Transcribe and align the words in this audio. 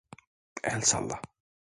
El 0.71 0.81
salla. 0.93 1.21